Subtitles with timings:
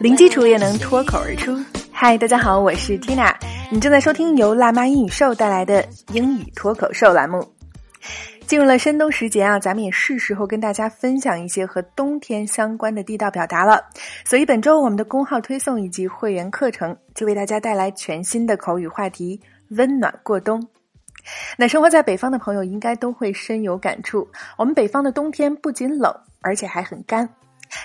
[0.00, 1.52] 零基础也能脱口而出。
[1.90, 3.34] 嗨，大家好，我是 Tina，
[3.68, 7.44] 你正在收听由辣妈英语秀带来的英语脱口秀栏目。
[8.46, 13.84] 进入了深冬时节啊，咱们也是时候跟大家分享一些和冬天相关的地道表达了。
[14.24, 19.40] 所以本周我们的公号推送以及会员课程就为大家带来全新的口语话题——
[19.76, 20.64] 温暖过冬。
[21.56, 27.28] 那生活在北方的朋友应该都会深有感触，我们北方的冬天不仅冷，而且还很干。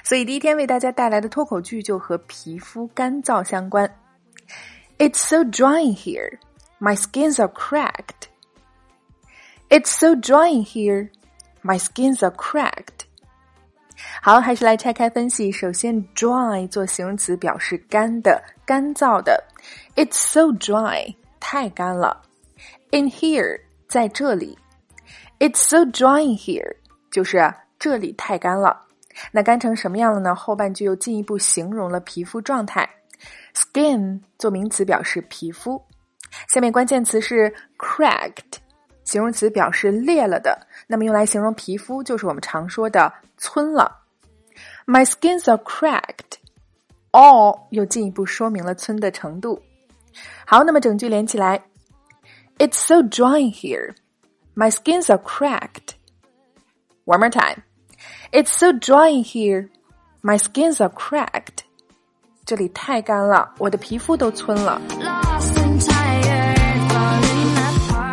[0.05, 3.91] 所以第一天为大家带来的脱口剧就和皮肤干燥相关。
[4.99, 6.39] It's so dry in here,
[6.81, 8.29] my skins are cracked.
[9.69, 11.11] It's so dry in here,
[11.63, 13.07] my skins are cracked.
[14.23, 15.51] 好，还是来拆开分析。
[15.51, 19.45] 首先，dry 做形容词表示干的、干燥的。
[19.97, 22.23] It's so dry，太干了。
[22.91, 24.57] In here，在这里。
[25.39, 26.77] It's so dry in here，
[27.11, 28.87] 就是这里太干了。
[29.32, 30.34] 那干成什么样了呢？
[30.36, 32.90] 后半句又进一步形容了皮肤状态。
[33.56, 35.82] Skin 做名词表示皮肤，
[36.50, 38.58] 下面关键词是 cracked，
[39.04, 40.68] 形容词表示裂了的。
[40.88, 44.02] 那么用来形容皮肤就是我们常说的皴了。
[44.86, 46.40] My skins are cracked。
[47.12, 49.62] All 又进一步说明了皴的程度。
[50.46, 51.64] 好，那么整句连起来
[52.58, 53.96] ，It's so dry here.
[54.56, 55.94] My skins are cracked.
[57.06, 57.64] One more time.
[58.32, 59.70] It's so dry in here.
[60.22, 61.64] My skins are cracked.
[62.46, 64.82] 这里太干了，我的皮肤都皴了。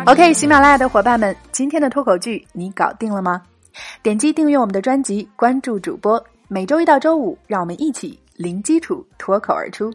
[0.05, 3.41] OK，喜马拉雅的伙伴们，今天的脱口剧你搞定了吗？
[4.01, 9.93] 点击订阅我们的专辑，关注主播，每周一到周五，让我们一起零基础脱口而出。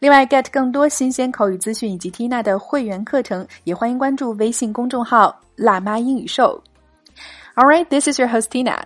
[0.00, 6.62] 另外，get 更多新鲜口语资讯以及 Tina 的会员课程，也欢迎关注微信公众号“辣妈英语秀”。
[7.56, 8.82] All right, this is your host Tina.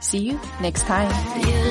[0.00, 1.69] See you next time.